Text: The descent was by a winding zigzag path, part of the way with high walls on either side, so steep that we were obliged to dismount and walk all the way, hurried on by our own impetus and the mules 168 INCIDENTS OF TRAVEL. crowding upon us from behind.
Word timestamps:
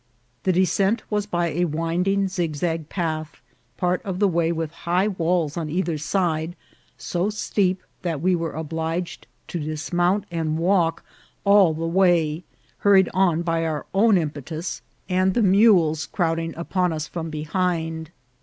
The 0.45 0.51
descent 0.51 1.03
was 1.11 1.27
by 1.27 1.49
a 1.49 1.65
winding 1.65 2.27
zigzag 2.27 2.89
path, 2.89 3.39
part 3.77 4.01
of 4.01 4.17
the 4.17 4.27
way 4.27 4.51
with 4.51 4.71
high 4.71 5.07
walls 5.09 5.55
on 5.57 5.69
either 5.69 5.95
side, 5.99 6.55
so 6.97 7.29
steep 7.29 7.83
that 8.01 8.19
we 8.19 8.35
were 8.35 8.53
obliged 8.53 9.27
to 9.49 9.59
dismount 9.59 10.23
and 10.31 10.57
walk 10.57 11.03
all 11.45 11.75
the 11.75 11.85
way, 11.85 12.43
hurried 12.79 13.09
on 13.13 13.43
by 13.43 13.63
our 13.63 13.85
own 13.93 14.17
impetus 14.17 14.81
and 15.07 15.35
the 15.35 15.43
mules 15.43 16.09
168 16.09 16.09
INCIDENTS 16.09 16.09
OF 16.09 16.09
TRAVEL. 16.09 16.13
crowding 16.15 16.55
upon 16.81 16.93
us 16.93 17.07
from 17.07 17.29
behind. 17.29 18.09